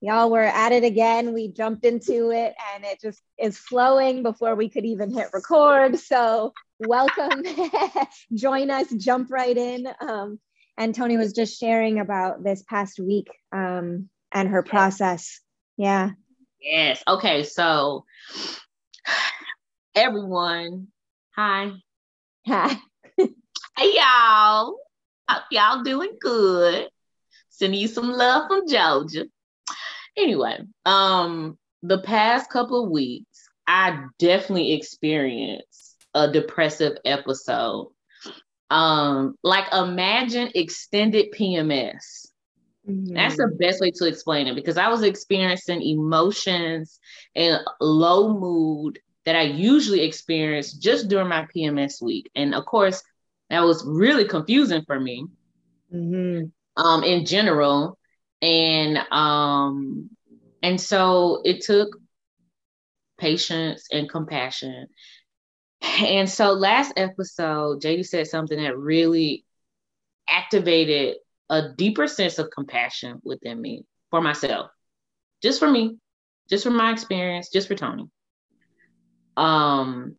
[0.00, 1.34] y'all were at it again.
[1.34, 5.98] We jumped into it and it just is flowing before we could even hit record.
[5.98, 7.42] So, welcome.
[8.34, 9.88] Join us, jump right in.
[10.00, 10.38] Um,
[10.76, 15.40] and Toni was just sharing about this past week um, and her process.
[15.76, 16.10] Yeah.
[16.60, 17.02] Yes.
[17.06, 17.42] Okay.
[17.42, 18.04] So,
[19.94, 20.88] everyone,
[21.34, 21.72] hi.
[22.46, 22.76] Hi.
[23.16, 23.26] hey,
[23.78, 24.76] y'all.
[25.28, 26.88] Hope y'all doing good.
[27.50, 29.26] Sending you some love from Georgia
[30.18, 37.90] anyway, um, the past couple of weeks, I definitely experienced a depressive episode.
[38.70, 42.26] Um, like imagine extended PMS.
[42.88, 43.14] Mm-hmm.
[43.14, 46.98] That's the best way to explain it because I was experiencing emotions
[47.34, 52.30] and low mood that I usually experience just during my PMS week.
[52.34, 53.02] And of course,
[53.50, 55.26] that was really confusing for me
[55.94, 56.82] mm-hmm.
[56.82, 57.98] um, in general
[58.42, 60.10] and um
[60.62, 61.96] and so it took
[63.18, 64.86] patience and compassion.
[66.00, 69.44] And so last episode jd said something that really
[70.28, 71.16] activated
[71.50, 74.70] a deeper sense of compassion within me for myself
[75.40, 75.96] just for me
[76.50, 78.08] just for my experience just for toni.
[79.36, 80.16] Um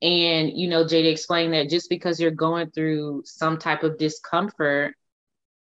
[0.00, 4.94] and you know jd explained that just because you're going through some type of discomfort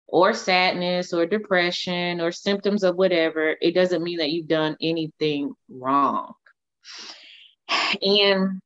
[0.08, 5.52] or sadness or depression or symptoms of whatever, it doesn't mean that you've done anything
[5.70, 6.32] wrong.
[8.02, 8.60] And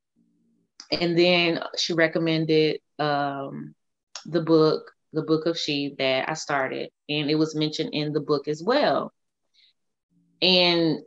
[0.93, 3.75] and then she recommended um,
[4.27, 8.21] the book, the book of She that I started, and it was mentioned in the
[8.21, 9.13] book as well.
[10.41, 10.99] And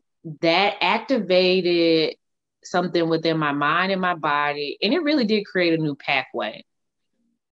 [0.41, 2.15] that activated
[2.63, 6.65] something within my mind and my body, and it really did create a new pathway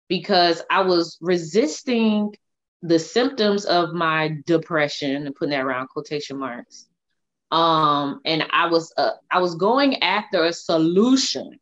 [0.08, 2.36] because I was resisting
[2.82, 6.88] the symptoms of my depression and putting that around quotation marks
[7.52, 11.60] um and i was uh, i was going after a solution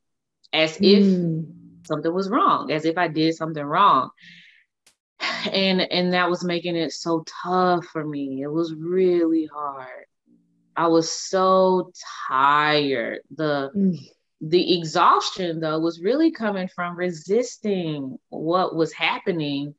[0.54, 1.46] as if mm.
[1.86, 4.10] something was wrong as if i did something wrong
[5.52, 10.06] and and that was making it so tough for me it was really hard
[10.76, 11.92] i was so
[12.28, 13.98] tired the mm.
[14.42, 19.74] the exhaustion though was really coming from resisting what was happening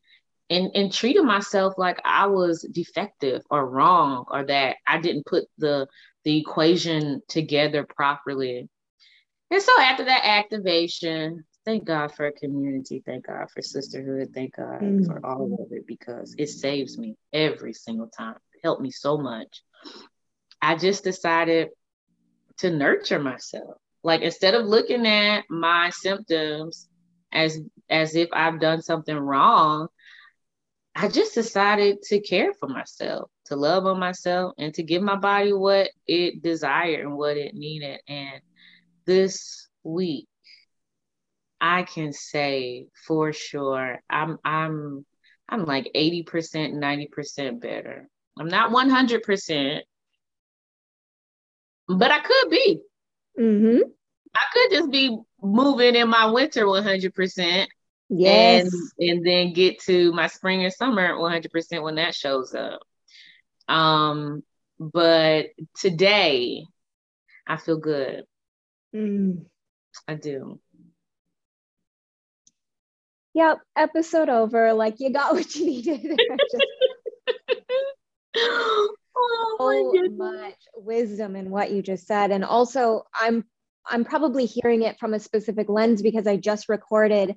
[0.50, 5.44] and and treated myself like I was defective or wrong or that I didn't put
[5.58, 5.86] the
[6.24, 8.68] the equation together properly.
[9.50, 14.80] And so after that activation, thank God for community, thank God for sisterhood, thank God
[14.80, 15.06] mm.
[15.06, 18.36] for all of it because it saves me every single time.
[18.54, 19.62] It helped me so much.
[20.60, 21.68] I just decided
[22.58, 23.76] to nurture myself.
[24.02, 26.88] Like instead of looking at my symptoms
[27.32, 27.60] as
[27.90, 29.88] as if I've done something wrong,
[31.00, 35.14] I just decided to care for myself, to love on myself, and to give my
[35.14, 38.00] body what it desired and what it needed.
[38.08, 38.40] And
[39.06, 40.26] this week,
[41.60, 45.06] I can say for sure, I'm I'm
[45.48, 46.26] I'm like 80%,
[46.74, 48.08] 90% better.
[48.36, 49.80] I'm not 100%,
[51.86, 52.80] but I could be.
[53.38, 53.88] Mm-hmm.
[54.34, 57.66] I could just be moving in my winter 100%.
[58.08, 58.72] Yes.
[58.98, 62.80] And, and then get to my spring and summer 100% when that shows up.
[63.68, 64.42] Um,
[64.78, 65.46] but
[65.76, 66.64] today
[67.46, 68.24] I feel good.
[68.94, 69.44] Mm.
[70.06, 70.60] I do.
[73.34, 74.72] Yep, episode over.
[74.72, 76.18] Like you got what you needed.
[78.36, 82.30] oh, so much wisdom in what you just said.
[82.30, 83.44] And also I'm
[83.86, 87.36] I'm probably hearing it from a specific lens because I just recorded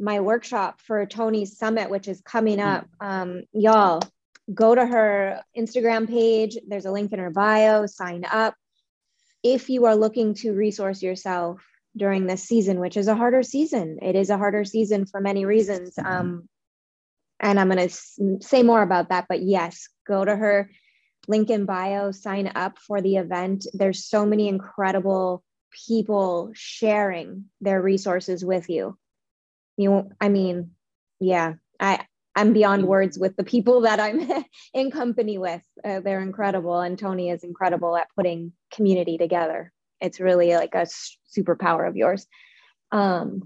[0.00, 2.66] my workshop for Toni's summit, which is coming mm.
[2.66, 2.86] up.
[3.00, 4.02] Um, y'all
[4.52, 6.56] go to her Instagram page.
[6.66, 8.54] There's a link in her bio, sign up.
[9.42, 11.64] If you are looking to resource yourself
[11.96, 15.44] during this season, which is a harder season, it is a harder season for many
[15.44, 15.98] reasons.
[15.98, 16.48] Um,
[17.38, 19.26] and I'm going to say more about that.
[19.28, 20.70] But yes, go to her
[21.26, 23.66] link in bio, sign up for the event.
[23.72, 25.42] There's so many incredible
[25.86, 28.98] people sharing their resources with you
[29.76, 30.70] you i mean
[31.18, 34.20] yeah i i'm beyond words with the people that i'm
[34.74, 35.62] in company with.
[35.84, 39.72] Uh, they're incredible and Toni is incredible at putting community together.
[40.00, 40.86] It's really like a
[41.36, 42.26] superpower of yours.
[42.92, 43.42] Um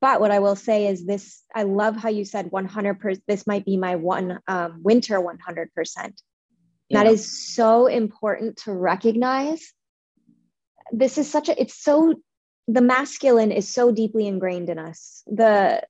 [0.00, 3.64] but what i will say is this i love how you said 100% this might
[3.64, 6.12] be my one um, winter 100%
[6.88, 7.02] yeah.
[7.02, 9.72] that is so important to recognize.
[10.92, 12.14] This is such a it's so
[12.68, 15.82] the masculine is so deeply ingrained in us the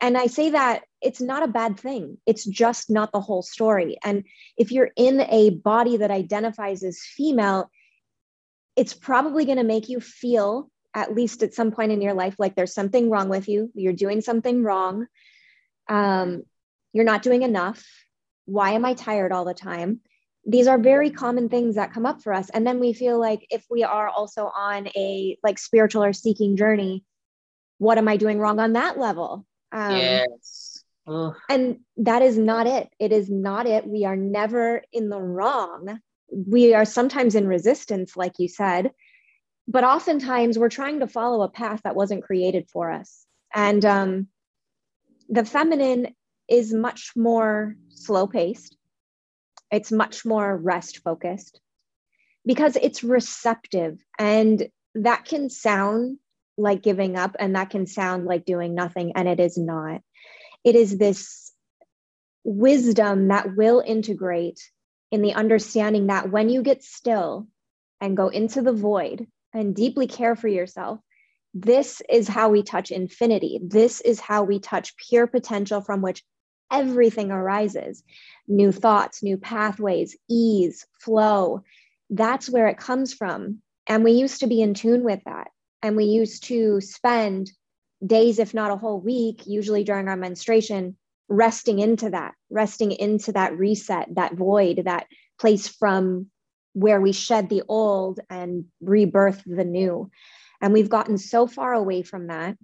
[0.00, 2.18] and i say that it's not a bad thing.
[2.26, 3.96] It's just not the whole story.
[4.04, 4.24] And
[4.56, 7.70] if you're in a body that identifies as female,
[8.76, 12.36] it's probably going to make you feel, at least at some point in your life,
[12.38, 13.70] like there's something wrong with you.
[13.74, 15.06] You're doing something wrong.
[15.88, 16.42] Um,
[16.92, 17.84] you're not doing enough.
[18.44, 20.00] Why am I tired all the time?
[20.46, 22.50] These are very common things that come up for us.
[22.50, 26.56] And then we feel like if we are also on a like spiritual or seeking
[26.56, 27.04] journey,
[27.78, 29.46] what am I doing wrong on that level?
[29.72, 30.70] Um, yes
[31.10, 31.34] Ugh.
[31.48, 32.88] And that is not it.
[32.98, 33.86] It is not it.
[33.86, 36.00] We are never in the wrong.
[36.30, 38.92] We are sometimes in resistance, like you said,
[39.66, 43.26] but oftentimes we're trying to follow a path that wasn't created for us.
[43.52, 44.28] And um,
[45.28, 46.14] the feminine
[46.48, 48.76] is much more slow paced,
[49.70, 51.60] it's much more rest focused
[52.46, 53.98] because it's receptive.
[54.18, 56.18] And that can sound
[56.56, 60.02] like giving up and that can sound like doing nothing, and it is not
[60.64, 61.52] it is this
[62.44, 64.60] wisdom that will integrate
[65.10, 67.48] in the understanding that when you get still
[68.00, 71.00] and go into the void and deeply care for yourself,
[71.52, 73.58] this is how we touch infinity.
[73.62, 76.22] This is how we touch pure potential from which
[76.70, 78.02] everything arises
[78.48, 81.62] new thoughts, new pathways, ease, flow.
[82.10, 83.62] That's where it comes from.
[83.86, 85.48] And we used to be in tune with that.
[85.82, 87.50] And we used to spend
[88.04, 90.96] days, if not a whole week, usually during our menstruation,
[91.28, 95.06] resting into that, resting into that reset, that void, that
[95.38, 96.26] place from
[96.72, 100.10] where we shed the old and rebirth the new.
[100.60, 102.56] And we've gotten so far away from that.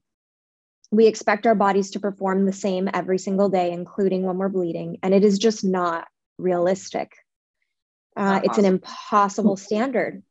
[0.91, 4.99] We expect our bodies to perform the same every single day, including when we're bleeding.
[5.03, 6.06] And it is just not
[6.38, 7.12] realistic.
[8.17, 10.23] Uh, it's an impossible standard.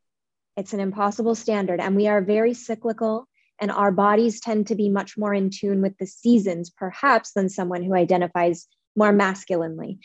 [0.57, 1.79] It's an impossible standard.
[1.79, 3.27] And we are very cyclical
[3.59, 7.49] and our bodies tend to be much more in tune with the seasons, perhaps, than
[7.49, 9.99] someone who identifies more masculinely.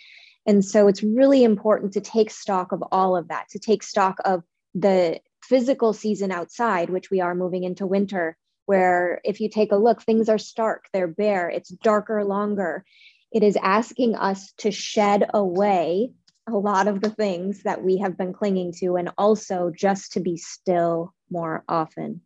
[0.47, 4.19] And so it's really important to take stock of all of that, to take stock
[4.25, 4.43] of
[4.75, 8.37] the physical season outside, which we are moving into winter,
[8.71, 12.85] where if you take a look, things are stark, they're bare, it's darker longer.
[13.33, 16.13] It is asking us to shed away
[16.47, 20.21] a lot of the things that we have been clinging to, and also just to
[20.21, 22.21] be still more often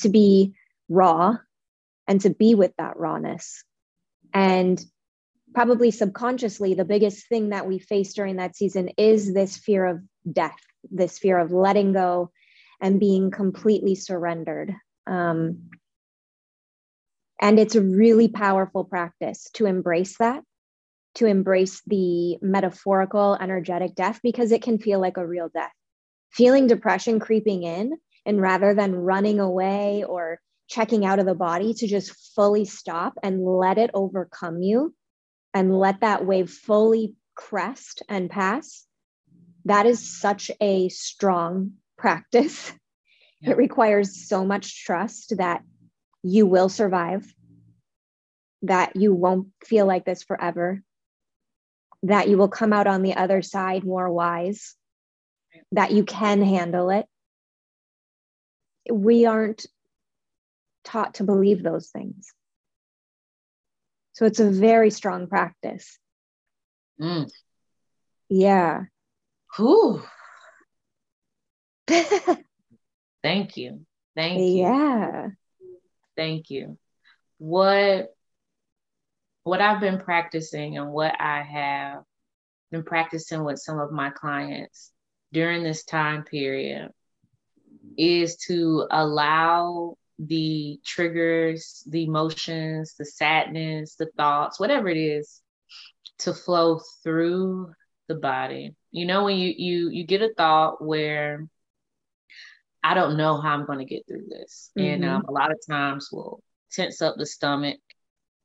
[0.00, 0.54] to be
[0.88, 1.36] raw
[2.08, 3.62] and to be with that rawness.
[4.32, 4.82] And
[5.52, 10.00] probably subconsciously, the biggest thing that we face during that season is this fear of
[10.32, 10.56] death,
[10.90, 12.30] this fear of letting go
[12.80, 14.74] and being completely surrendered.
[15.06, 15.70] Um,
[17.40, 20.42] and it's a really powerful practice to embrace that,
[21.16, 25.72] to embrace the metaphorical, energetic death, because it can feel like a real death.
[26.30, 27.92] Feeling depression creeping in
[28.24, 33.14] and rather than running away or checking out of the body, to just fully stop
[33.22, 34.94] and let it overcome you
[35.52, 38.86] and let that wave fully crest and pass.
[39.66, 42.72] That is such a strong practice.
[43.44, 43.52] Yeah.
[43.52, 45.62] It requires so much trust that
[46.22, 47.32] you will survive,
[48.62, 50.82] that you won't feel like this forever,
[52.04, 54.74] that you will come out on the other side more wise,
[55.72, 57.06] that you can handle it,
[58.90, 59.66] we aren't
[60.84, 62.32] taught to believe those things.
[64.12, 65.98] So it's a very strong practice.
[67.00, 67.30] Mm.
[68.28, 68.84] Yeah.
[69.56, 70.02] Whew.
[73.24, 73.86] Thank you.
[74.14, 74.62] Thank you.
[74.62, 75.28] Yeah.
[76.14, 76.78] Thank you.
[77.38, 78.14] What
[79.44, 82.02] what I've been practicing and what I have
[82.70, 84.90] been practicing with some of my clients
[85.32, 86.90] during this time period
[87.96, 95.40] is to allow the triggers, the emotions, the sadness, the thoughts, whatever it is,
[96.18, 97.72] to flow through
[98.08, 98.74] the body.
[98.92, 101.48] You know, when you you you get a thought where
[102.84, 104.88] I don't know how I'm going to get through this, mm-hmm.
[104.88, 107.80] and um, a lot of times we'll tense up the stomach,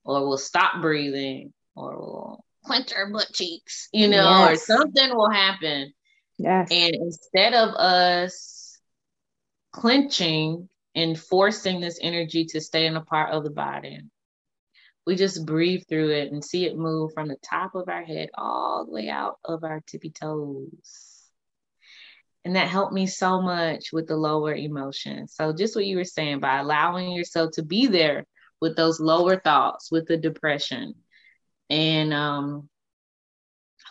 [0.03, 4.51] or we'll stop breathing, or we'll clench our butt cheeks, you know, yes.
[4.51, 5.93] or something will happen.
[6.37, 6.69] Yes.
[6.71, 8.79] And instead of us
[9.71, 13.99] clenching and forcing this energy to stay in a part of the body.
[15.05, 18.29] We just breathe through it and see it move from the top of our head
[18.35, 21.08] all the way out of our tippy toes.
[22.49, 25.35] And that helped me so much with the lower emotions.
[25.35, 28.25] So, just what you were saying, by allowing yourself to be there
[28.59, 30.95] with those lower thoughts, with the depression.
[31.69, 32.67] And um,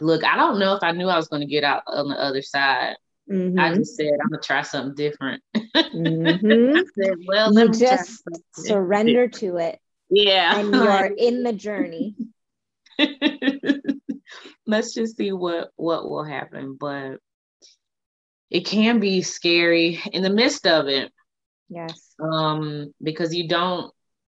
[0.00, 2.16] look, I don't know if I knew I was going to get out on the
[2.16, 2.96] other side
[3.30, 3.58] Mm-hmm.
[3.58, 5.42] I just said I'm gonna try something different.
[5.76, 6.78] Mm-hmm.
[7.00, 8.22] said, well, you just
[8.54, 9.78] surrender to it.
[10.10, 12.14] Yeah, and you're in the journey.
[14.66, 16.76] let's just see what what will happen.
[16.78, 17.18] But
[18.50, 21.12] it can be scary in the midst of it.
[21.68, 22.14] Yes.
[22.20, 23.92] Um, because you don't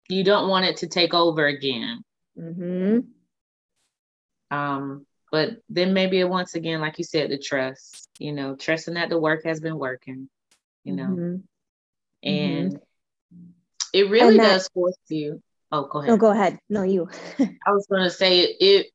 [0.09, 2.03] you don't want it to take over again.
[2.37, 2.99] Mm-hmm.
[4.55, 8.93] Um, but then maybe it once again, like you said, the trust, you know, trusting
[8.93, 10.29] that the work has been working,
[10.83, 11.05] you know.
[11.05, 11.35] Mm-hmm.
[12.29, 13.49] And mm-hmm.
[13.93, 15.41] it really that, does force you.
[15.71, 16.09] Oh, go ahead.
[16.09, 16.59] No, go ahead.
[16.69, 17.09] No, you.
[17.39, 18.87] I was gonna say it, it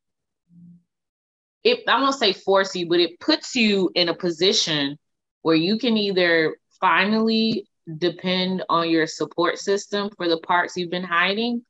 [1.61, 4.97] it I won't say force you, but it puts you in a position
[5.41, 7.67] where you can either finally
[7.97, 11.63] depend on your support system for the parts you've been hiding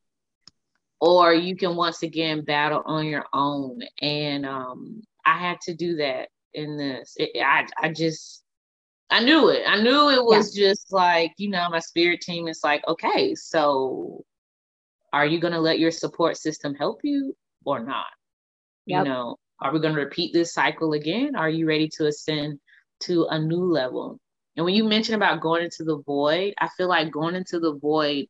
[1.00, 3.82] or you can once again battle on your own.
[4.02, 7.14] And um, i had to do that in this.
[7.18, 8.44] It, I, I just
[9.10, 9.64] i knew it.
[9.66, 10.70] I knew it was yeah.
[10.70, 14.24] just like you know my spirit team is like okay so
[15.12, 17.36] are you going to let your support system help you
[17.66, 18.06] or not?
[18.86, 19.06] Yep.
[19.06, 21.36] you know are we going to repeat this cycle again?
[21.36, 22.60] Are you ready to ascend
[23.02, 24.20] to a new level
[24.60, 27.76] and when you mention about going into the void, I feel like going into the
[27.76, 28.28] void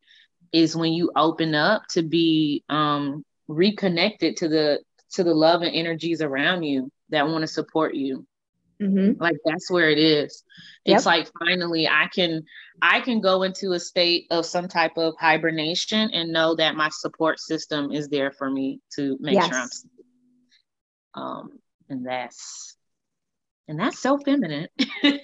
[0.52, 4.80] is when you open up to be um, reconnected to the
[5.14, 8.28] to the love and energies around you that want to support you.
[8.80, 9.20] Mm-hmm.
[9.20, 10.44] Like that's where it is.
[10.86, 10.98] Yep.
[10.98, 12.44] It's like finally I can
[12.80, 16.90] I can go into a state of some type of hibernation and know that my
[16.90, 19.48] support system is there for me to make yes.
[19.48, 19.92] sure I'm safe.
[21.16, 21.50] Um,
[21.90, 22.78] and that's
[23.70, 24.68] and that's so feminine.
[25.04, 25.22] and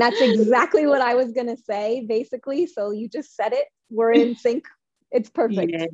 [0.00, 2.66] that's exactly what I was going to say, basically.
[2.66, 3.66] So you just said it.
[3.88, 4.64] We're in sync.
[5.12, 5.70] It's perfect.
[5.72, 5.86] Yeah.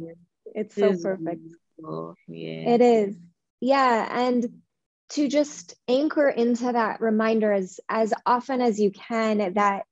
[0.54, 1.42] It's so perfect.
[2.26, 2.70] Yeah.
[2.70, 3.14] It is.
[3.60, 4.08] Yeah.
[4.10, 4.62] And
[5.10, 9.84] to just anchor into that reminder as, as often as you can that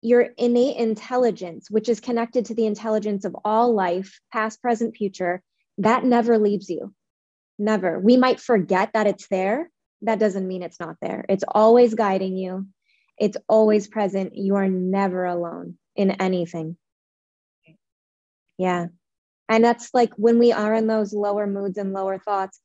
[0.00, 5.42] your innate intelligence, which is connected to the intelligence of all life, past, present, future,
[5.78, 6.94] that never leaves you.
[7.58, 7.98] Never.
[7.98, 9.70] We might forget that it's there,
[10.02, 11.24] that doesn't mean it's not there.
[11.28, 12.66] It's always guiding you,
[13.18, 14.36] it's always present.
[14.36, 16.76] You are never alone in anything.
[18.58, 18.86] Yeah.
[19.48, 22.58] And that's like when we are in those lower moods and lower thoughts,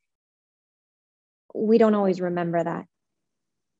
[1.53, 2.85] we don't always remember that.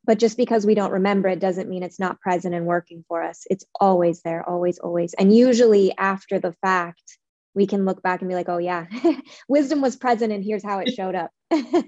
[0.04, 3.22] But just because we don't remember it doesn't mean it's not present and working for
[3.22, 3.46] us.
[3.50, 5.14] It's always there, always, always.
[5.14, 7.18] And usually after the fact,
[7.54, 8.86] we can look back and be like, oh, yeah,
[9.48, 11.32] wisdom was present and here's how it showed up.
[11.50, 11.88] the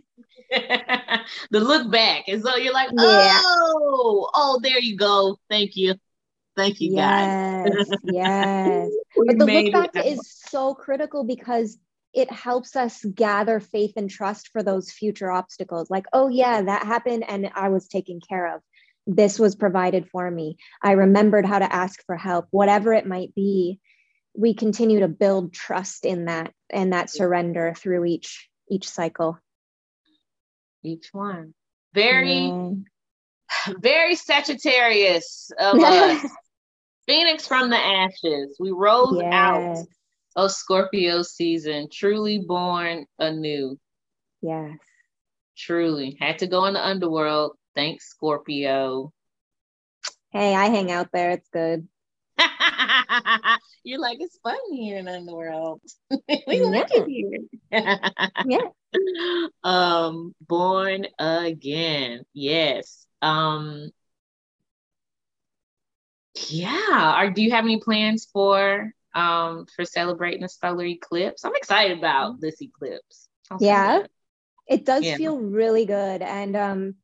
[1.51, 2.25] look back.
[2.27, 3.41] And so you're like, yeah.
[3.43, 5.37] oh, oh, there you go.
[5.49, 5.95] Thank you.
[6.55, 7.99] Thank you, yes, guys.
[8.03, 8.91] yes.
[9.15, 11.79] But the look back is so critical because
[12.13, 15.89] it helps us gather faith and trust for those future obstacles.
[15.89, 18.61] Like, oh, yeah, that happened and I was taken care of.
[19.07, 20.57] This was provided for me.
[20.81, 23.79] I remembered how to ask for help, whatever it might be.
[24.35, 29.39] We continue to build trust in that and that surrender through each each cycle
[30.83, 31.53] each one.
[31.93, 32.83] Very, mm.
[33.79, 36.25] very Sagittarius of us.
[37.07, 38.55] Phoenix from the ashes.
[38.59, 39.33] We rose yes.
[39.33, 39.85] out
[40.35, 43.77] of Scorpio season, truly born anew.
[44.41, 44.77] Yes.
[45.57, 46.17] Truly.
[46.19, 47.57] Had to go in the underworld.
[47.75, 49.11] Thanks, Scorpio.
[50.31, 51.31] Hey, I hang out there.
[51.31, 51.87] It's good.
[53.83, 55.81] You're like, it's fun here in the underworld.
[56.11, 56.17] we
[56.47, 56.63] yeah.
[56.63, 57.39] like it here.
[58.45, 58.59] yeah.
[59.63, 62.25] Um, born again.
[62.31, 63.07] Yes.
[63.23, 63.89] Um
[66.49, 67.13] yeah.
[67.15, 71.43] Are do you have any plans for um for celebrating the solar eclipse?
[71.43, 73.27] I'm excited about this eclipse.
[73.59, 74.03] yeah.
[74.67, 75.17] It does yeah.
[75.17, 76.21] feel really good.
[76.21, 76.95] And um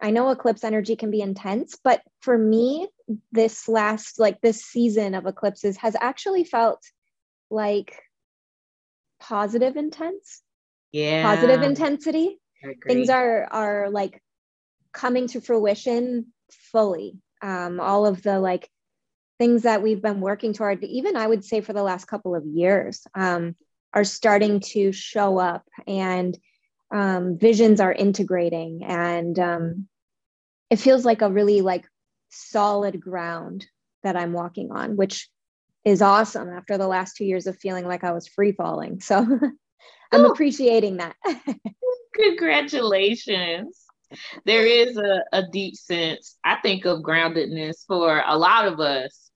[0.00, 2.88] I know eclipse energy can be intense, but for me,
[3.30, 6.82] this last, like this season of eclipses has actually felt
[7.50, 8.00] like
[9.20, 10.42] positive intense.
[10.92, 11.22] Yeah.
[11.22, 12.38] Positive intensity.
[12.86, 14.22] Things are are like
[14.92, 16.26] coming to fruition
[16.70, 17.18] fully.
[17.40, 18.68] Um, all of the like
[19.38, 22.46] things that we've been working toward, even I would say for the last couple of
[22.46, 23.56] years, um,
[23.92, 26.38] are starting to show up and
[26.92, 29.88] um, visions are integrating and um,
[30.70, 31.86] it feels like a really like
[32.32, 33.66] solid ground
[34.02, 35.28] that I'm walking on, which
[35.84, 39.00] is awesome after the last two years of feeling like I was free falling.
[39.00, 39.16] So
[40.12, 40.32] I'm Ooh.
[40.32, 41.16] appreciating that.
[42.14, 43.84] Congratulations.
[44.44, 49.30] There is a, a deep sense, I think, of groundedness for a lot of us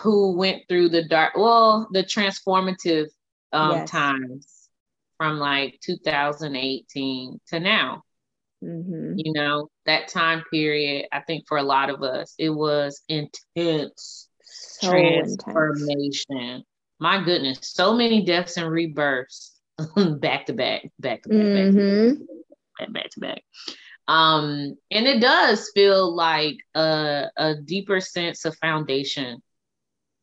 [0.00, 3.08] who went through the dark, well, the transformative
[3.52, 3.90] um, yes.
[3.90, 4.68] times
[5.18, 8.02] from like 2018 to now.
[8.64, 9.14] Mm-hmm.
[9.16, 14.28] You know, that time period, I think for a lot of us, it was intense
[14.44, 16.24] so transformation.
[16.30, 16.64] Intense.
[16.98, 19.52] my goodness, so many deaths and rebirths
[19.96, 22.22] back to back, back to back, mm-hmm.
[22.78, 23.42] back, back to back.
[24.06, 29.42] Um, and it does feel like a, a deeper sense of foundation.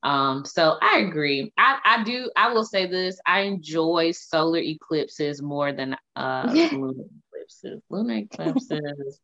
[0.03, 1.51] Um, so I agree.
[1.57, 6.53] I, I do, I will say this, I enjoy solar eclipses more than uh
[7.89, 8.70] lunar eclipses.
[8.72, 9.20] Lunar eclipses.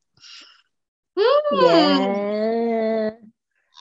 [1.51, 3.11] yeah.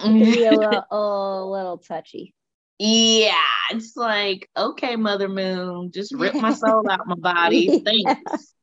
[0.02, 2.34] Be a little, a little touchy.
[2.78, 3.32] Yeah,
[3.70, 7.82] it's like, okay, Mother Moon, just rip my soul out my body.
[7.82, 8.54] Thanks.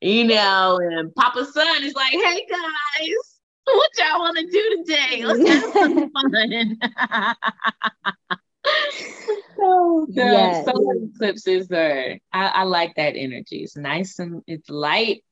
[0.00, 5.24] You know, and Papa Sun is like, hey guys, what y'all want to do today?
[5.24, 6.78] Let's have some fun.
[10.14, 10.64] The yes.
[10.64, 13.62] solar eclipses are I, I like that energy.
[13.62, 15.24] It's nice and it's light.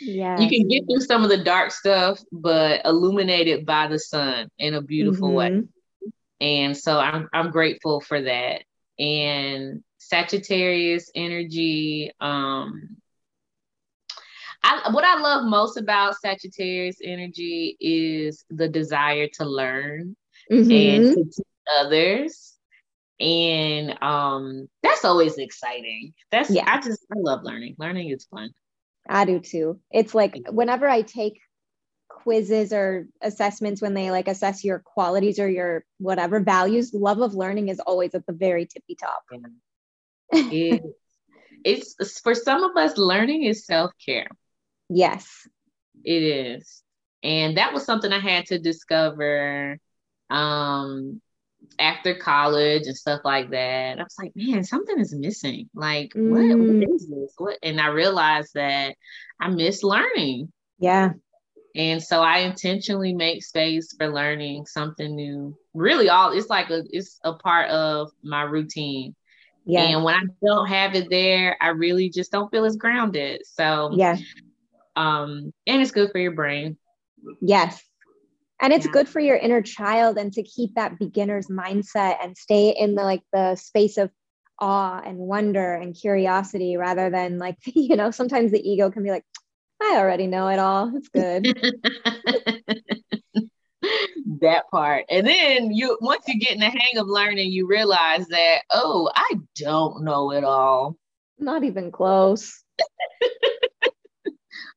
[0.00, 0.40] Yeah.
[0.40, 4.74] You can get through some of the dark stuff, but illuminated by the sun in
[4.74, 5.58] a beautiful mm-hmm.
[5.58, 5.62] way.
[6.40, 8.62] And so I'm I'm grateful for that.
[8.98, 12.96] And Sagittarius energy, um,
[14.62, 20.16] I, what I love most about Sagittarius energy is the desire to learn
[20.50, 20.70] mm-hmm.
[20.70, 21.46] and to teach
[21.78, 22.51] others.
[23.22, 26.12] And um, that's always exciting.
[26.32, 26.64] That's yeah.
[26.66, 27.76] I just I love learning.
[27.78, 28.50] Learning is fun.
[29.08, 29.80] I do too.
[29.92, 31.40] It's like whenever I take
[32.08, 37.34] quizzes or assessments when they like assess your qualities or your whatever values love of
[37.34, 39.22] learning is always at the very tippy top
[40.30, 40.82] it,
[41.64, 44.28] it's for some of us learning is self-care
[44.88, 45.48] yes
[46.04, 46.82] it is
[47.24, 49.78] and that was something i had to discover
[50.30, 51.20] um
[51.78, 56.30] after college and stuff like that i was like man something is missing like mm.
[56.30, 56.94] what, what mm.
[56.94, 58.94] is this what and i realized that
[59.40, 61.12] i miss learning yeah
[61.74, 65.56] and so I intentionally make space for learning something new.
[65.72, 69.14] Really, all it's like a it's a part of my routine.
[69.64, 69.84] Yeah.
[69.84, 73.42] And when I don't have it there, I really just don't feel as grounded.
[73.46, 74.16] So yeah.
[74.96, 76.76] Um, and it's good for your brain.
[77.40, 77.82] Yes.
[78.62, 78.92] And it's yeah.
[78.92, 83.02] good for your inner child and to keep that beginner's mindset and stay in the
[83.02, 84.10] like the space of
[84.60, 89.10] awe and wonder and curiosity rather than like, you know, sometimes the ego can be
[89.10, 89.24] like,
[89.82, 90.92] I already know it all.
[90.96, 91.44] It's good.
[94.40, 95.06] that part.
[95.10, 99.10] And then you once you get in the hang of learning, you realize that, oh,
[99.12, 100.96] I don't know it all.
[101.36, 102.62] Not even close.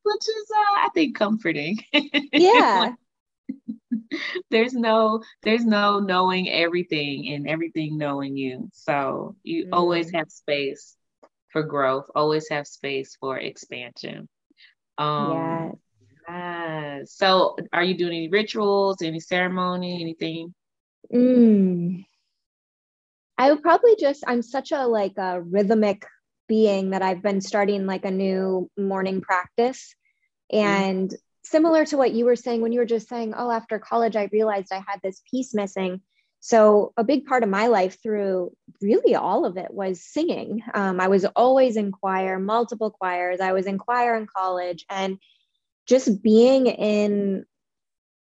[0.02, 1.78] Which is uh, I think comforting.
[2.32, 2.94] Yeah.
[4.50, 8.68] there's no there's no knowing everything and everything knowing you.
[8.72, 9.68] So you mm.
[9.72, 10.96] always have space
[11.50, 14.28] for growth, always have space for expansion.
[14.98, 15.78] Um,
[16.28, 17.00] yeah.
[17.04, 20.54] So, are you doing any rituals, any ceremony, anything?
[21.12, 22.04] Mm.
[23.38, 24.24] I would probably just.
[24.26, 26.04] I'm such a like a rhythmic
[26.48, 29.94] being that I've been starting like a new morning practice,
[30.52, 30.58] mm.
[30.58, 31.16] and mm.
[31.50, 34.28] Similar to what you were saying when you were just saying, "Oh, after college, I
[34.32, 36.00] realized I had this piece missing."
[36.40, 40.62] So, a big part of my life through really all of it was singing.
[40.74, 43.40] Um, I was always in choir, multiple choirs.
[43.40, 45.18] I was in choir in college, and
[45.86, 47.46] just being in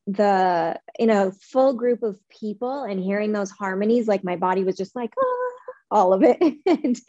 [0.08, 4.76] the in a full group of people and hearing those harmonies, like my body was
[4.76, 6.42] just like ah, all of it.
[6.66, 7.00] and,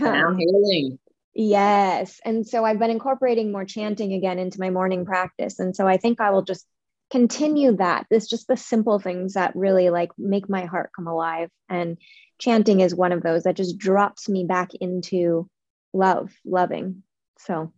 [0.00, 0.98] um, healing.
[1.34, 5.86] Yes, and so I've been incorporating more chanting again into my morning practice, and so
[5.86, 6.66] I think I will just
[7.10, 8.06] continue that.
[8.10, 11.50] It's just the simple things that really like make my heart come alive.
[11.68, 11.98] And
[12.38, 15.48] chanting is one of those that just drops me back into
[15.92, 17.02] love loving.
[17.38, 17.72] So.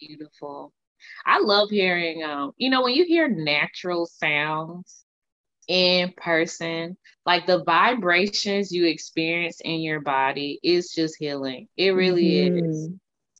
[0.00, 0.72] Beautiful.
[1.26, 5.04] I love hearing um you know when you hear natural sounds
[5.68, 12.24] in person like the vibrations you experience in your body is just healing it really
[12.24, 12.70] mm-hmm.
[12.70, 12.90] is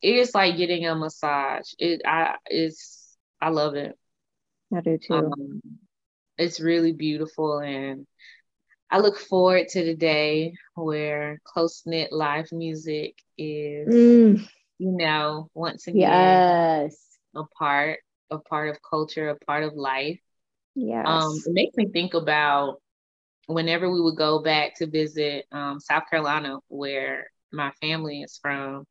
[0.03, 3.99] it is like getting a massage it i it's i love it
[4.75, 5.15] I do too.
[5.15, 5.61] Um,
[6.39, 8.07] it's really beautiful, and
[8.91, 14.49] I look forward to the day where close knit live music is, mm.
[14.79, 16.97] you know, once again, yes,
[17.35, 20.21] a part, a part of culture, a part of life.
[20.75, 21.07] Yes.
[21.07, 22.81] Um, it makes me think about
[23.47, 28.87] whenever we would go back to visit um, South Carolina, where my family is from,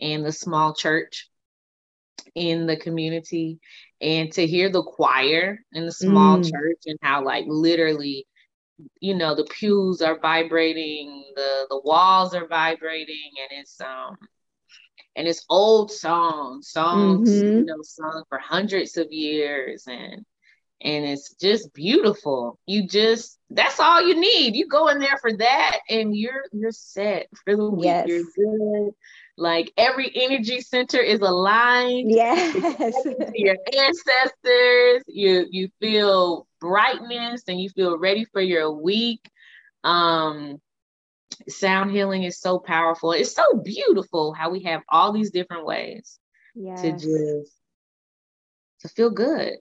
[0.00, 1.28] and the small church
[2.34, 3.58] in the community
[4.00, 6.44] and to hear the choir in the small mm.
[6.44, 8.26] church and how like literally
[9.00, 14.16] you know the pews are vibrating the the walls are vibrating and it's um
[15.16, 17.58] and it's old songs songs mm-hmm.
[17.58, 20.24] you know sung for hundreds of years and
[20.82, 22.58] and it's just beautiful.
[22.66, 24.56] You just that's all you need.
[24.56, 27.84] You go in there for that and you're you're set for the week.
[27.84, 28.08] Yes.
[28.08, 28.94] You're good.
[29.36, 32.10] Like every energy center is aligned.
[32.14, 32.94] Yes.
[33.34, 35.02] your ancestors.
[35.06, 39.30] You you feel brightness and you feel ready for your week.
[39.84, 40.60] Um
[41.48, 43.12] sound healing is so powerful.
[43.12, 46.18] It's so beautiful how we have all these different ways
[46.54, 46.82] yes.
[46.82, 47.52] to just
[48.80, 49.54] to feel good.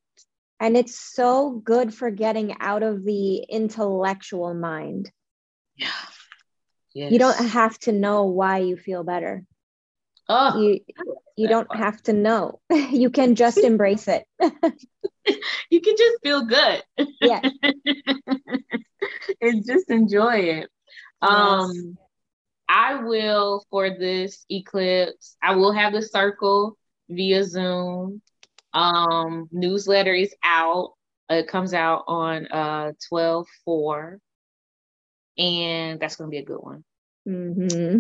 [0.60, 5.10] And it's so good for getting out of the intellectual mind.
[5.78, 5.88] Yeah.
[6.94, 7.12] Yes.
[7.12, 9.44] You don't have to know why you feel better.
[10.28, 10.82] Oh, you
[11.38, 11.80] you don't part.
[11.80, 12.60] have to know.
[12.70, 14.26] you can just embrace it.
[15.70, 16.84] you can just feel good.
[17.22, 17.42] Yeah.
[19.42, 20.70] and just enjoy it.
[21.22, 21.86] Um yes.
[22.68, 26.78] I will for this eclipse, I will have the circle
[27.10, 28.22] via Zoom.
[28.74, 30.94] Um, newsletter is out.
[31.30, 34.20] It comes out on uh 12 4.
[35.38, 36.84] And that's gonna be a good one.
[37.28, 38.00] Mm-hmm.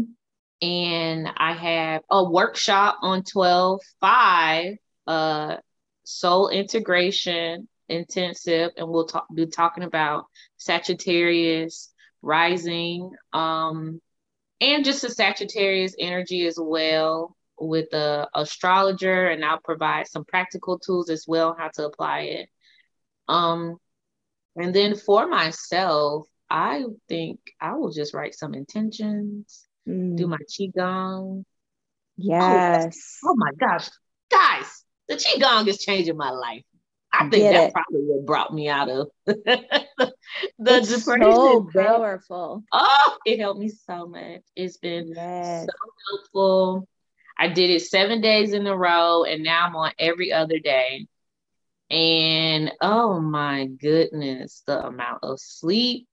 [0.62, 4.76] And I have a workshop on 12 5,
[5.08, 5.58] uh
[6.04, 10.26] soul integration intensive, and we'll talk be talking about
[10.58, 14.02] Sagittarius rising, um,
[14.62, 20.80] and just the Sagittarius energy as well with the astrologer and I'll provide some practical
[20.80, 22.50] tools as well how to apply it.
[23.28, 23.78] Um,
[24.56, 30.18] and then for myself, I think I will just write some intentions, mm.
[30.18, 31.46] do my qigong.
[32.18, 33.20] Yes.
[33.24, 33.90] Oh, oh, my gosh,
[34.30, 36.64] guys, the qigong is changing my life.
[37.12, 37.74] I think Get that it.
[37.74, 39.74] probably what brought me out of the
[40.60, 41.34] it's depression.
[41.34, 42.64] So powerful.
[42.72, 44.42] Oh, it helped me so much.
[44.56, 45.66] It's been yes.
[45.66, 45.72] so
[46.10, 46.88] helpful.
[47.40, 51.08] I did it seven days in a row, and now I'm on every other day.
[51.90, 56.08] And oh my goodness, the amount of sleep.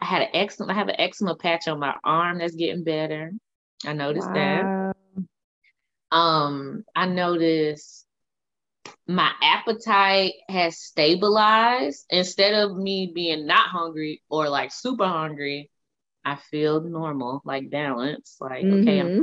[0.00, 3.32] I had an eczema, I have an eczema patch on my arm that's getting better.
[3.86, 4.34] I noticed wow.
[4.34, 5.26] that.
[6.10, 8.04] Um, I noticed
[9.06, 12.04] my appetite has stabilized.
[12.10, 15.70] Instead of me being not hungry or like super hungry,
[16.24, 18.36] I feel normal, like balance.
[18.40, 18.80] Like, mm-hmm.
[18.80, 19.22] okay, I'm I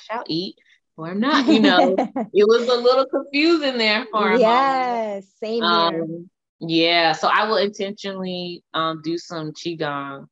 [0.00, 0.56] shall eat
[0.98, 1.46] or I'm not.
[1.46, 1.94] You know,
[2.34, 6.02] it was a little confusing there for a yes, same here.
[6.02, 6.30] Um,
[6.60, 10.26] yeah, so I will intentionally um, do some qigong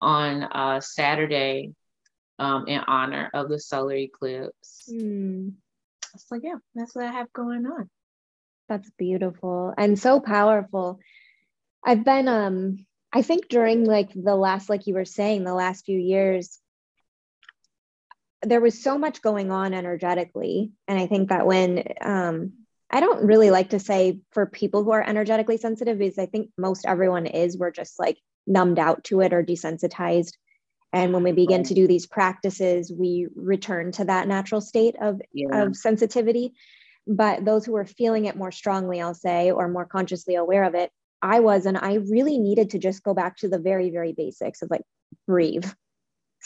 [0.00, 1.72] on uh, Saturday
[2.38, 4.88] um, in honor of the solar eclipse.
[4.90, 5.52] Mm.
[6.30, 7.90] Like, yeah, that's what I have going on.
[8.68, 10.98] That's beautiful and so powerful.
[11.84, 15.84] I've been um I think during like the last like you were saying the last
[15.84, 16.58] few years
[18.48, 20.72] there was so much going on energetically.
[20.88, 22.52] And I think that when, um,
[22.90, 26.50] I don't really like to say for people who are energetically sensitive, because I think
[26.56, 30.32] most everyone is, we're just like numbed out to it or desensitized.
[30.92, 35.20] And when we begin to do these practices, we return to that natural state of,
[35.32, 35.64] yeah.
[35.64, 36.52] of sensitivity.
[37.08, 40.74] But those who are feeling it more strongly, I'll say, or more consciously aware of
[40.74, 44.12] it, I was, and I really needed to just go back to the very, very
[44.12, 44.82] basics of like
[45.26, 45.68] breathe,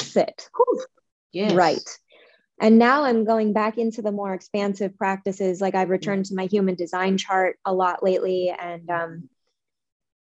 [0.01, 0.49] sit,
[1.33, 1.53] Yes.
[1.53, 1.99] Right.
[2.61, 5.61] And now I'm going back into the more expansive practices.
[5.61, 9.29] Like I've returned to my human design chart a lot lately and um,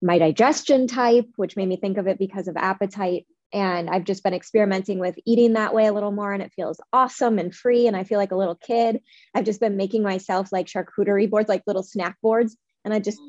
[0.03, 3.27] my digestion type, which made me think of it because of appetite.
[3.55, 6.81] And I've just been experimenting with eating that way a little more, and it feels
[6.93, 7.87] awesome and free.
[7.87, 9.01] And I feel like a little kid.
[9.35, 12.57] I've just been making myself like charcuterie boards, like little snack boards.
[12.85, 13.21] And I just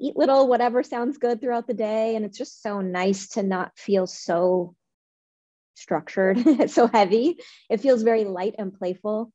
[0.00, 2.16] eat little whatever sounds good throughout the day.
[2.16, 4.74] And it's just so nice to not feel so
[5.78, 6.38] structured,
[6.70, 7.38] so heavy.
[7.70, 9.32] It feels very light and playful.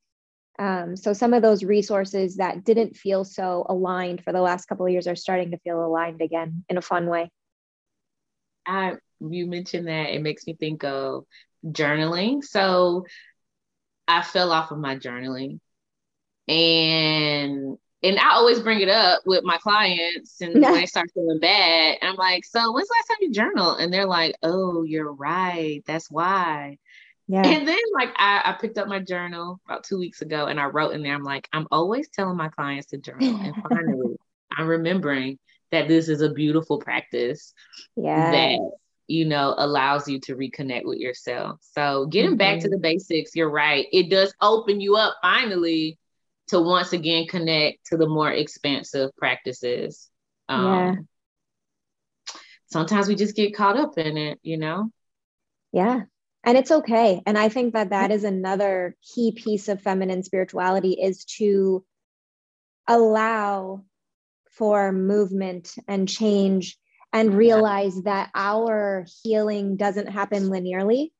[0.58, 4.86] Um, so some of those resources that didn't feel so aligned for the last couple
[4.86, 7.30] of years are starting to feel aligned again in a fun way.
[8.66, 11.24] I you mentioned that it makes me think of
[11.66, 12.42] journaling.
[12.44, 13.04] So
[14.06, 15.60] I fell off of my journaling
[16.46, 21.40] and and I always bring it up with my clients and when they start feeling
[21.40, 21.96] bad.
[22.02, 23.76] I'm like, so when's the last time you journal?
[23.76, 25.82] And they're like, oh, you're right.
[25.86, 26.76] That's why.
[27.26, 27.46] Yeah.
[27.46, 30.66] And then like I, I picked up my journal about two weeks ago and I
[30.66, 33.40] wrote in there, I'm like, I'm always telling my clients to journal.
[33.40, 34.16] And finally
[34.54, 35.38] I'm remembering
[35.70, 37.54] that this is a beautiful practice
[37.96, 38.30] yeah.
[38.30, 38.70] that
[39.06, 41.60] you know allows you to reconnect with yourself.
[41.72, 42.36] So getting mm-hmm.
[42.36, 43.86] back to the basics, you're right.
[43.92, 45.98] It does open you up finally
[46.48, 50.08] to once again connect to the more expansive practices.
[50.48, 50.94] Um, yeah.
[52.66, 54.90] Sometimes we just get caught up in it, you know?
[55.72, 56.02] Yeah.
[56.44, 57.22] And it's okay.
[57.24, 61.84] And I think that that is another key piece of feminine spirituality is to
[62.86, 63.84] allow
[64.50, 66.76] for movement and change
[67.12, 71.12] and realize that our healing doesn't happen linearly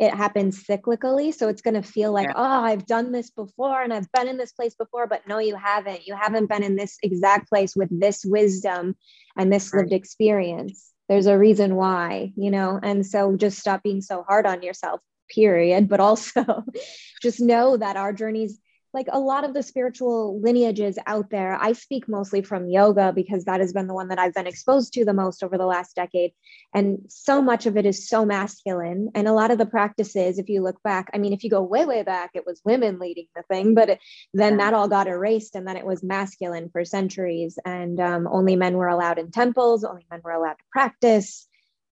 [0.00, 1.32] it happens cyclically.
[1.32, 2.34] So it's going to feel like yeah.
[2.36, 5.54] oh i've done this before and i've been in this place before but no you
[5.54, 6.06] haven't.
[6.06, 8.96] You haven't been in this exact place with this wisdom
[9.36, 9.80] and this right.
[9.80, 10.90] lived experience.
[11.08, 12.80] There's a reason why you know?
[12.82, 15.00] And so just stop being so hard on yourself
[15.32, 15.88] period.
[15.88, 16.64] But also
[17.22, 18.58] just know that our journeys
[18.92, 23.44] like a lot of the spiritual lineages out there, I speak mostly from yoga because
[23.44, 25.94] that has been the one that I've been exposed to the most over the last
[25.94, 26.32] decade.
[26.74, 29.10] And so much of it is so masculine.
[29.14, 31.62] And a lot of the practices, if you look back, I mean, if you go
[31.62, 33.98] way, way back, it was women leading the thing, but
[34.34, 37.58] then that all got erased and then it was masculine for centuries.
[37.64, 41.46] And um, only men were allowed in temples, only men were allowed to practice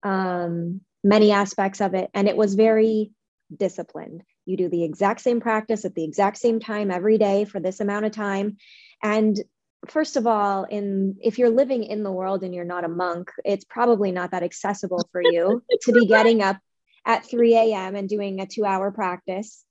[0.03, 2.11] um, many aspects of it.
[2.13, 3.13] And it was very
[3.57, 7.61] disciplined you do the exact same practice at the exact same time every day for
[7.61, 8.57] this amount of time.
[9.03, 9.39] And
[9.89, 13.31] first of all, in if you're living in the world and you're not a monk,
[13.45, 16.59] it's probably not that accessible for you to be getting up
[17.05, 17.97] at 3 a.m.
[17.97, 19.65] and doing a two hour practice.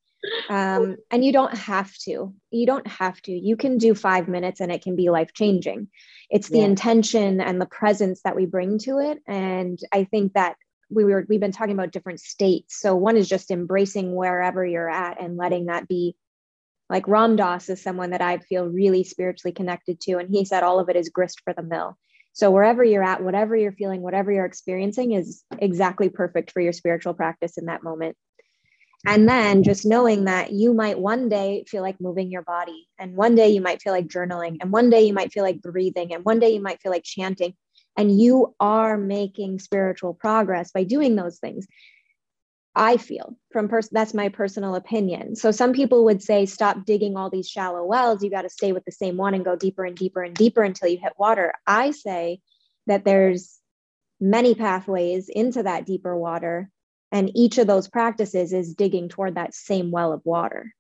[0.50, 2.34] Um, and you don't have to.
[2.52, 3.32] You don't have to.
[3.32, 5.88] You can do five minutes and it can be life changing.
[6.30, 6.66] It's the yeah.
[6.66, 9.20] intention and the presence that we bring to it.
[9.28, 10.58] And I think that
[10.92, 12.80] we were we've been talking about different states.
[12.80, 16.16] So one is just embracing wherever you're at and letting that be
[16.90, 20.62] like ram dass is someone that i feel really spiritually connected to and he said
[20.62, 21.98] all of it is grist for the mill.
[22.34, 26.74] So wherever you're at whatever you're feeling whatever you're experiencing is exactly perfect for your
[26.74, 28.16] spiritual practice in that moment.
[29.06, 33.16] And then just knowing that you might one day feel like moving your body and
[33.16, 36.14] one day you might feel like journaling and one day you might feel like breathing
[36.14, 37.56] and one day you might feel like chanting
[37.98, 41.68] and you are making spiritual progress by doing those things
[42.76, 45.36] i feel from person that's my personal opinion.
[45.36, 48.24] So some people would say stop digging all these shallow wells.
[48.24, 50.64] You got to stay with the same one and go deeper and deeper and deeper
[50.64, 51.54] until you hit water.
[51.68, 52.40] I say
[52.88, 53.60] that there's
[54.20, 56.70] many pathways into that deeper water
[57.12, 60.74] and each of those practices is digging toward that same well of water.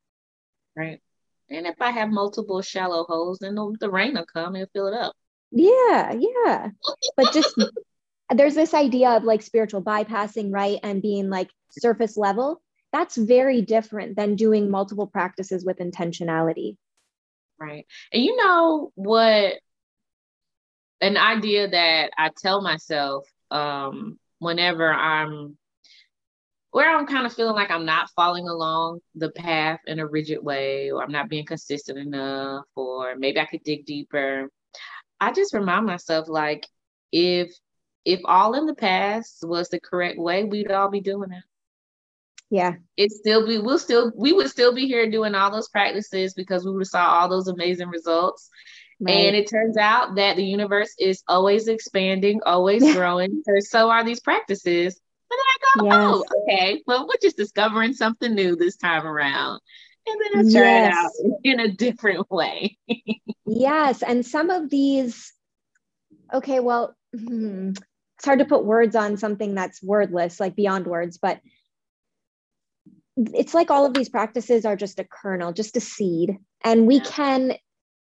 [0.75, 1.01] Right.
[1.49, 4.93] And if i have multiple shallow holes then the rain will come and fill it
[4.93, 5.13] up
[5.51, 6.69] yeah, yeah.
[7.17, 7.55] But just
[8.33, 10.79] there's this idea of like spiritual bypassing, right?
[10.83, 12.61] And being like surface level.
[12.93, 16.75] That's very different than doing multiple practices with intentionality.
[17.57, 17.85] Right.
[18.11, 19.55] And you know what?
[20.99, 25.57] An idea that I tell myself um, whenever I'm
[26.71, 30.41] where I'm kind of feeling like I'm not following along the path in a rigid
[30.41, 34.49] way, or I'm not being consistent enough, or maybe I could dig deeper.
[35.21, 36.67] I just remind myself like
[37.11, 37.53] if
[38.03, 41.43] if all in the past was the correct way, we'd all be doing it.
[42.49, 42.73] Yeah.
[42.97, 46.65] It still be we'll still we would still be here doing all those practices because
[46.65, 48.49] we would have saw all those amazing results.
[48.99, 49.13] Right.
[49.13, 53.43] And it turns out that the universe is always expanding, always growing.
[53.59, 54.99] So are these practices.
[55.31, 56.29] And then I go, oh, yes.
[56.29, 56.83] oh, okay.
[56.85, 59.61] Well, we're just discovering something new this time around
[60.07, 61.19] and then I try yes.
[61.19, 62.77] it out in a different way.
[63.59, 64.03] yes.
[64.03, 65.33] And some of these,
[66.33, 67.71] okay, well, hmm,
[68.17, 71.39] it's hard to put words on something that's wordless, like beyond words, but
[73.17, 76.37] it's like all of these practices are just a kernel, just a seed.
[76.63, 77.53] And we can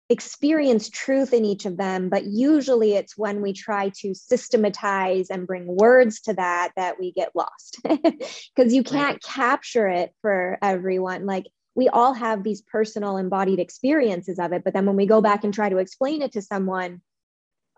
[0.10, 5.45] experience truth in each of them but usually it's when we try to systematize and
[5.45, 11.26] bring words to that that we get lost because you can't capture it for everyone
[11.26, 11.45] like
[11.78, 14.63] we all have these personal embodied experiences of it.
[14.63, 17.02] But then when we go back and try to explain it to someone,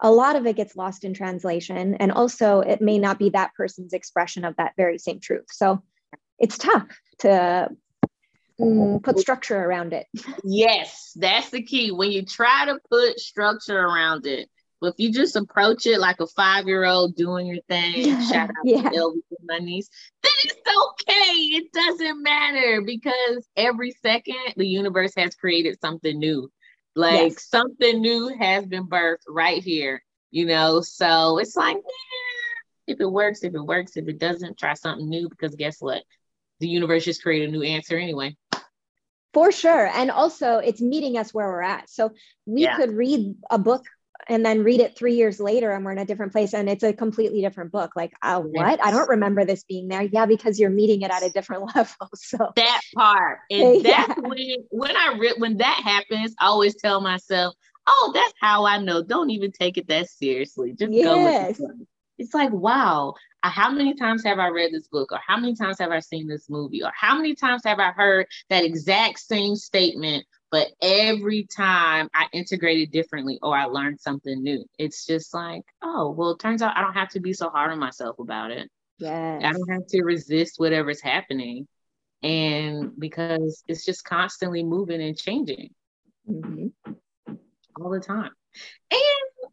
[0.01, 1.95] a lot of it gets lost in translation.
[1.95, 5.47] And also, it may not be that person's expression of that very same truth.
[5.51, 5.83] So
[6.39, 6.88] it's tough
[7.19, 7.67] to
[8.57, 10.07] mm, put structure around it.
[10.45, 11.91] Yes, that's the key.
[11.91, 14.49] When you try to put structure around it,
[14.81, 18.49] but if you just approach it like a five year old doing your thing, shout
[18.49, 18.81] out yeah.
[18.81, 19.89] to Elvis and my niece,
[20.23, 21.33] then it's okay.
[21.33, 26.49] It doesn't matter because every second the universe has created something new.
[26.95, 27.47] Like yes.
[27.47, 30.81] something new has been birthed right here, you know?
[30.81, 35.07] So it's like, yeah, if it works, if it works, if it doesn't, try something
[35.07, 36.03] new because guess what?
[36.59, 38.35] The universe just created a new answer anyway.
[39.33, 39.87] For sure.
[39.87, 41.89] And also, it's meeting us where we're at.
[41.89, 42.11] So
[42.45, 42.77] we yeah.
[42.77, 43.85] could read a book
[44.29, 46.83] and then read it three years later and we're in a different place and it's
[46.83, 47.91] a completely different book.
[47.95, 48.83] Like uh, what?
[48.85, 50.03] I don't remember this being there.
[50.03, 52.51] Yeah because you're meeting it at a different level so.
[52.55, 53.39] That part.
[53.49, 54.05] And yeah.
[54.07, 54.37] that's when
[54.69, 57.55] when i read when that happens i always tell myself
[57.87, 59.03] oh that's how i know.
[59.03, 60.73] Don't even take it that seriously.
[60.77, 61.05] Just yes.
[61.05, 61.87] go with it.
[62.19, 63.15] It's like wow.
[63.41, 65.11] How many times have i read this book?
[65.11, 66.83] Or how many times have i seen this movie?
[66.83, 72.27] Or how many times have i heard that exact same statement but every time I
[72.33, 76.75] integrated differently or I learned something new, it's just like, oh, well, it turns out
[76.75, 78.69] I don't have to be so hard on myself about it.
[78.97, 79.39] Yeah.
[79.43, 81.67] I don't have to resist whatever's happening.
[82.23, 85.69] And because it's just constantly moving and changing
[86.29, 86.93] mm-hmm.
[87.79, 88.31] all the time.
[88.91, 89.51] And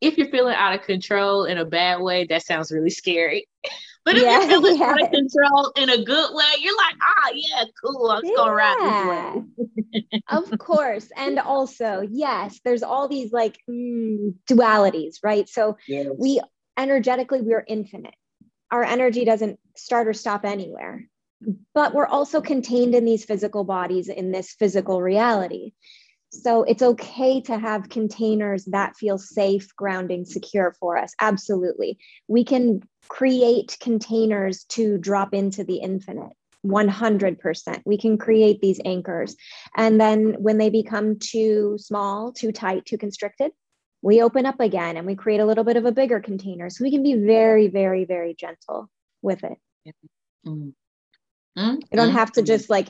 [0.00, 3.46] if you're feeling out of control in a bad way, that sounds really scary.
[4.04, 4.90] But if yeah, you're feeling yeah.
[4.90, 8.10] out of control in a good way, you're like, ah, yeah, cool.
[8.10, 8.32] I'm yeah.
[8.36, 9.44] gonna ride
[9.92, 10.22] this way.
[10.28, 11.10] of course.
[11.16, 15.48] And also, yes, there's all these like mm, dualities, right?
[15.48, 16.08] So yes.
[16.18, 16.40] we
[16.76, 18.14] energetically, we're infinite.
[18.70, 21.08] Our energy doesn't start or stop anywhere.
[21.74, 25.72] But we're also contained in these physical bodies in this physical reality.
[26.42, 31.14] So it's okay to have containers that feel safe, grounding, secure for us.
[31.20, 31.98] Absolutely.
[32.28, 36.32] We can create containers to drop into the infinite.
[36.64, 37.82] 100%.
[37.84, 39.36] We can create these anchors.
[39.76, 43.52] And then when they become too small, too tight, too constricted,
[44.00, 46.70] we open up again and we create a little bit of a bigger container.
[46.70, 48.90] So we can be very, very, very gentle
[49.22, 49.58] with it.
[50.46, 50.68] Mm-hmm.
[51.58, 51.74] Mm-hmm.
[51.74, 52.88] You don't have to just like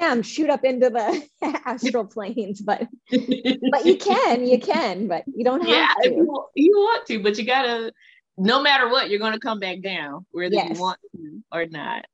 [0.00, 1.22] bam, shoot up into the
[1.64, 6.10] astral planes, but but you can, you can, but you don't have yeah, to.
[6.10, 7.92] You, you want to, but you gotta.
[8.36, 10.76] No matter what, you're gonna come back down, whether yes.
[10.76, 12.06] you want to or not.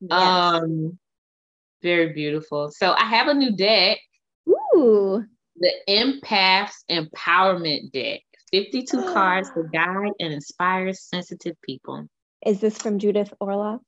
[0.00, 0.12] Yes.
[0.12, 0.98] Um,
[1.82, 2.70] very beautiful.
[2.70, 3.98] So I have a new deck.
[4.48, 5.24] Ooh.
[5.56, 8.22] The Empaths Empowerment Deck.
[8.50, 12.08] 52 cards to guide and inspire sensitive people.
[12.44, 13.80] Is this from Judith Orloff?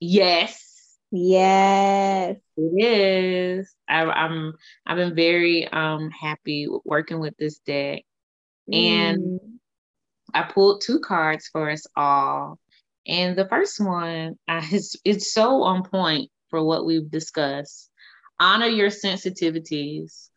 [0.00, 0.77] Yes.
[1.10, 3.74] Yes, it is.
[3.88, 4.52] I, I'm
[4.86, 8.02] I've been very um happy working with this deck,
[8.70, 9.38] and mm.
[10.34, 12.58] I pulled two cards for us all.
[13.06, 17.90] And the first one I, it's it's so on point for what we've discussed.
[18.38, 20.28] Honor your sensitivities.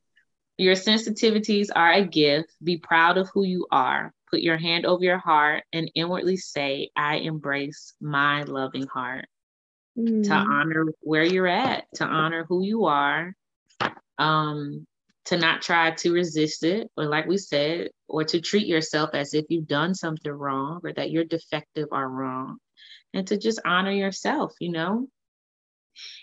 [0.58, 2.50] Your sensitivities are a gift.
[2.64, 4.14] Be proud of who you are.
[4.30, 9.28] Put your hand over your heart and inwardly say, I embrace my loving heart
[9.98, 10.24] mm.
[10.24, 13.34] to honor where you're at, to honor who you are,
[14.18, 14.86] um,
[15.26, 19.34] to not try to resist it, or like we said, or to treat yourself as
[19.34, 22.58] if you've done something wrong or that you're defective or wrong,
[23.14, 25.08] and to just honor yourself, you know.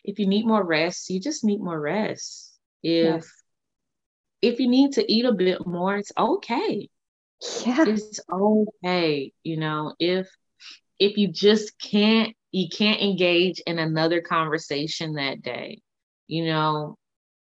[0.02, 2.59] If you need more rest, you just need more rest.
[2.83, 3.33] If yes.
[4.40, 6.88] if you need to eat a bit more, it's okay.
[7.64, 7.85] Yeah.
[7.87, 10.28] It's okay, you know, if
[10.98, 15.80] if you just can't you can't engage in another conversation that day.
[16.26, 16.96] You know,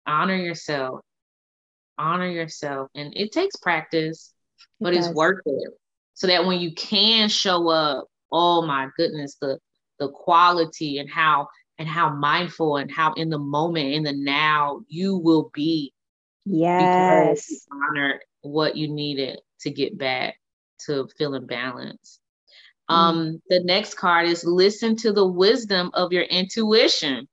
[0.06, 1.00] honor yourself.
[1.98, 2.88] Honor yourself.
[2.94, 4.32] And it takes practice,
[4.80, 5.70] but it it's worth it.
[6.14, 9.58] So that when you can show up, oh my goodness, the
[9.98, 14.80] the quality and how and how mindful and how in the moment, in the now,
[14.88, 15.92] you will be.
[16.46, 17.66] Yes.
[17.70, 20.36] honor what you needed to get back
[20.86, 22.19] to feeling balanced.
[22.90, 27.29] Um, the next card is listen to the wisdom of your intuition.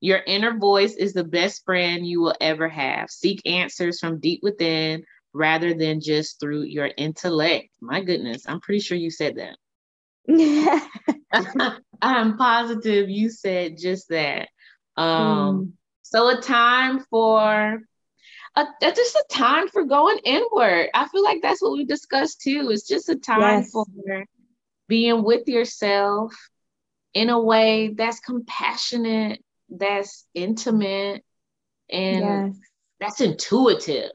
[0.00, 3.10] Your inner voice is the best friend you will ever have.
[3.10, 7.68] Seek answers from deep within rather than just through your intellect.
[7.80, 9.56] My goodness, I'm pretty sure you said that.
[12.02, 14.48] I'm positive you said just that.
[14.96, 15.72] Um, mm.
[16.02, 17.82] So, a time for
[18.56, 20.88] a, just a time for going inward.
[20.94, 22.68] I feel like that's what we discussed too.
[22.70, 23.70] It's just a time yes.
[23.70, 23.84] for
[24.88, 26.32] being with yourself
[27.14, 31.24] in a way that's compassionate, that's intimate,
[31.90, 32.56] and yes.
[33.00, 34.10] that's intuitive.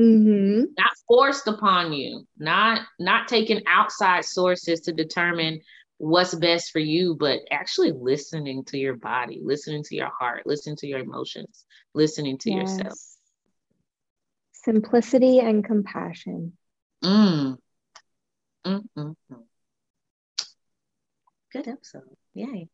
[0.00, 0.60] Mm-hmm.
[0.78, 5.60] Not forced upon you, not not taking outside sources to determine
[5.98, 10.76] what's best for you, but actually listening to your body, listening to your heart, listening
[10.76, 12.78] to your emotions, listening to yes.
[12.78, 12.98] yourself.
[14.52, 16.56] Simplicity and compassion.
[17.04, 17.58] Mm.
[18.64, 19.34] Mm-hmm
[21.52, 22.02] good episode.
[22.34, 22.68] Yay.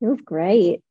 [0.00, 0.82] It was great.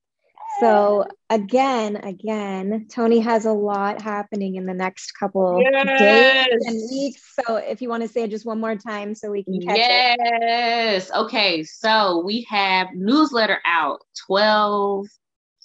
[0.60, 6.00] So again, again, Toni has a lot happening in the next couple yes.
[6.00, 7.36] days and weeks.
[7.46, 9.78] So if you want to say it just one more time so we can catch
[9.78, 10.18] yes.
[10.18, 10.40] it.
[10.42, 11.12] Yes.
[11.12, 11.64] Okay.
[11.64, 15.08] So we have newsletter out 12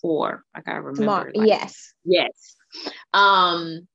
[0.00, 0.44] 4.
[0.54, 1.00] I gotta remember.
[1.00, 1.32] Tomorrow.
[1.34, 1.94] Like, yes.
[2.04, 2.56] Yes.
[3.12, 3.86] Um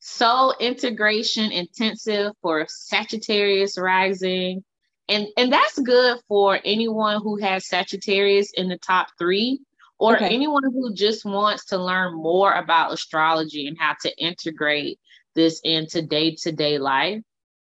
[0.00, 4.64] soul integration intensive for Sagittarius rising
[5.08, 9.60] and and that's good for anyone who has Sagittarius in the top three,
[9.98, 10.28] or okay.
[10.28, 14.98] anyone who just wants to learn more about astrology and how to integrate
[15.34, 17.22] this into day to day life.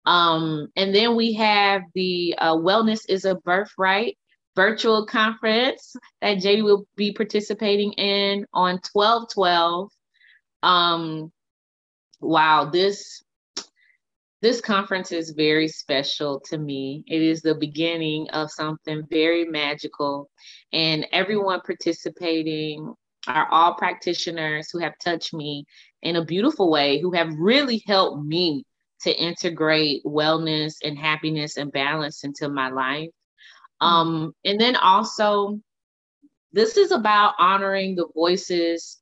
[0.05, 4.17] Um, and then we have the uh, wellness is a birthright
[4.55, 9.89] virtual conference that JD will be participating in on 1212.
[10.63, 11.31] Um,
[12.19, 13.23] wow, this
[14.41, 17.03] this conference is very special to me.
[17.07, 20.29] It is the beginning of something very magical,
[20.71, 22.93] and everyone participating
[23.27, 25.65] are all practitioners who have touched me
[26.01, 28.63] in a beautiful way, who have really helped me
[29.01, 33.09] to integrate wellness and happiness and balance into my life.
[33.81, 33.85] Mm-hmm.
[33.85, 35.59] Um, and then also,
[36.51, 38.99] this is about honoring the voices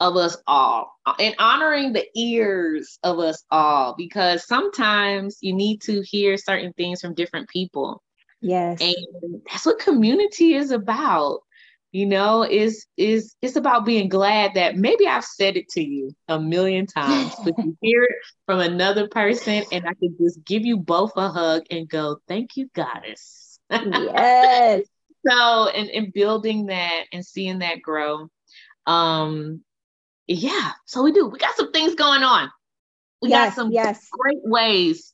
[0.00, 6.02] of us all and honoring the ears of us all because sometimes you need to
[6.02, 8.02] hear certain things from different people.
[8.40, 8.80] Yes.
[8.80, 11.40] And that's what community is about.
[11.92, 16.14] You know, is is it's about being glad that maybe I've said it to you
[16.28, 20.66] a million times, but you hear it from another person and I can just give
[20.66, 23.58] you both a hug and go, thank you, goddess.
[23.70, 24.82] Yes.
[25.26, 28.28] so and, and building that and seeing that grow.
[28.86, 29.62] Um,
[30.26, 31.26] yeah, so we do.
[31.26, 32.50] We got some things going on.
[33.22, 34.08] We yes, got some yes.
[34.10, 35.12] great ways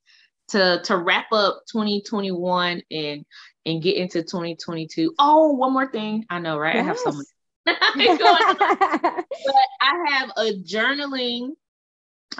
[0.48, 3.24] to to wrap up 2021 and
[3.66, 5.14] and get into 2022.
[5.18, 6.24] Oh, one more thing.
[6.30, 6.74] I know, right?
[6.74, 6.84] Yes.
[6.84, 7.26] I have so much
[7.64, 7.76] but
[9.80, 11.50] I have a journaling.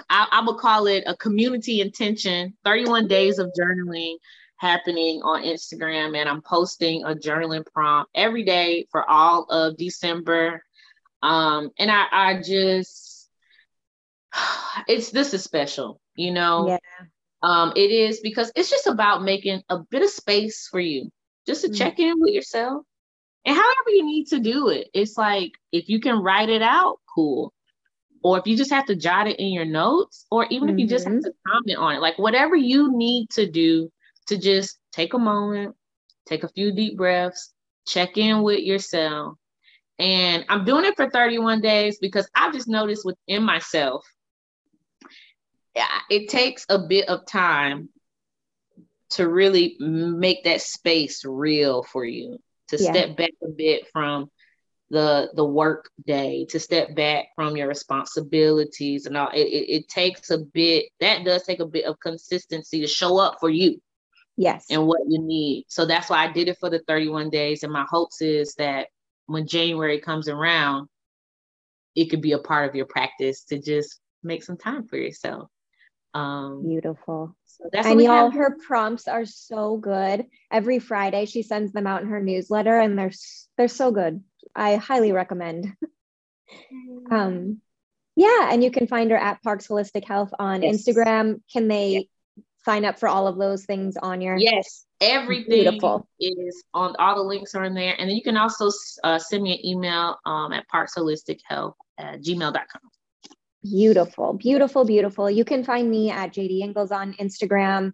[0.09, 2.57] I, I would call it a community intention.
[2.65, 4.15] 31 days of journaling
[4.57, 10.63] happening on Instagram, and I'm posting a journaling prompt every day for all of December
[11.23, 13.29] um, and I, I just,
[14.87, 16.67] it's this is special, you know.
[16.67, 16.77] Yeah.
[17.41, 21.09] Um, it is because it's just about making a bit of space for you,
[21.47, 21.75] just to mm-hmm.
[21.75, 22.83] check in with yourself,
[23.45, 24.89] and however you need to do it.
[24.93, 27.53] It's like if you can write it out, cool.
[28.21, 30.77] Or if you just have to jot it in your notes, or even mm-hmm.
[30.77, 31.23] if you just have mm-hmm.
[31.23, 33.91] to comment on it, like whatever you need to do
[34.27, 35.75] to just take a moment,
[36.25, 37.53] take a few deep breaths,
[37.85, 39.37] check in with yourself,
[39.99, 44.05] and I'm doing it for 31 days because I just noticed within myself,
[46.09, 47.89] it takes a bit of time
[49.11, 52.39] to really make that space real for you,
[52.69, 52.91] to yeah.
[52.91, 54.29] step back a bit from
[54.89, 59.29] the the work day, to step back from your responsibilities and all.
[59.29, 63.19] It, it, it takes a bit, that does take a bit of consistency to show
[63.19, 63.79] up for you.
[64.35, 64.65] Yes.
[64.71, 65.65] And what you need.
[65.67, 67.61] So that's why I did it for the 31 days.
[67.61, 68.87] And my hopes is that
[69.27, 70.87] when January comes around,
[71.95, 75.49] it could be a part of your practice to just make some time for yourself.
[76.13, 77.35] Um, Beautiful.
[77.45, 80.25] So that's and y'all, her prompts are so good.
[80.51, 83.11] Every Friday, she sends them out in her newsletter, and they're
[83.57, 84.23] they're so good.
[84.55, 85.73] I highly recommend.
[87.11, 87.61] um,
[88.15, 90.83] yeah, and you can find her at Parks Holistic Health on yes.
[90.87, 91.41] Instagram.
[91.51, 92.09] Can they
[92.65, 94.37] sign up for all of those things on your?
[94.37, 96.07] Yes, Everything Beautiful.
[96.19, 97.93] is on all the links are in there.
[97.99, 98.71] And then you can also
[99.03, 102.81] uh, send me an email um, at parksholistichealth at gmail.com.
[103.63, 105.29] Beautiful, beautiful, beautiful.
[105.29, 107.91] You can find me at JD Ingles on Instagram.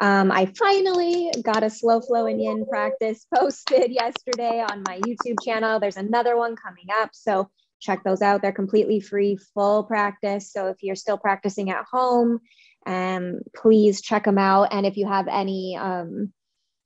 [0.00, 5.36] Um, I finally got a slow flow and yin practice posted yesterday on my YouTube
[5.44, 5.80] channel.
[5.80, 7.10] There's another one coming up.
[7.12, 7.50] So
[7.80, 8.40] check those out.
[8.40, 10.52] They're completely free, full practice.
[10.52, 12.38] So if you're still practicing at home,
[12.86, 14.68] um, please check them out.
[14.72, 16.32] And if you have any um,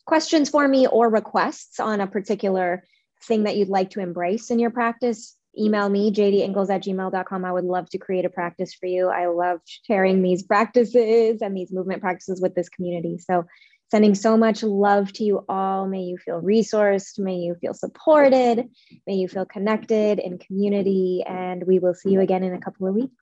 [0.07, 2.85] questions for me or requests on a particular
[3.25, 7.45] thing that you'd like to embrace in your practice, email me, jdingles at gmail.com.
[7.45, 9.09] I would love to create a practice for you.
[9.09, 13.19] I love sharing these practices and these movement practices with this community.
[13.19, 13.45] So,
[13.89, 15.87] sending so much love to you all.
[15.87, 17.21] May you feel resourced.
[17.21, 18.69] May you feel supported.
[19.07, 21.23] May you feel connected in community.
[21.27, 23.15] And we will see you again in a couple of weeks.